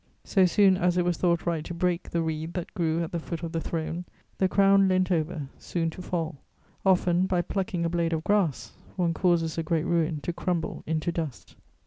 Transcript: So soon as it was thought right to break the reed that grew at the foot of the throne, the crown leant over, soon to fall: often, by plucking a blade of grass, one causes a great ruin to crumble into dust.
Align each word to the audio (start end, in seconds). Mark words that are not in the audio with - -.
So 0.23 0.47
soon 0.47 0.77
as 0.77 0.97
it 0.97 1.05
was 1.05 1.17
thought 1.17 1.45
right 1.45 1.63
to 1.63 1.75
break 1.75 2.09
the 2.09 2.23
reed 2.23 2.53
that 2.53 2.73
grew 2.73 3.03
at 3.03 3.11
the 3.11 3.19
foot 3.19 3.43
of 3.43 3.51
the 3.51 3.61
throne, 3.61 4.05
the 4.39 4.47
crown 4.49 4.87
leant 4.87 5.11
over, 5.11 5.47
soon 5.59 5.91
to 5.91 6.01
fall: 6.01 6.39
often, 6.83 7.27
by 7.27 7.43
plucking 7.43 7.85
a 7.85 7.89
blade 7.89 8.11
of 8.13 8.23
grass, 8.23 8.71
one 8.95 9.13
causes 9.13 9.59
a 9.59 9.61
great 9.63 9.85
ruin 9.85 10.19
to 10.21 10.33
crumble 10.33 10.81
into 10.87 11.11
dust. 11.11 11.55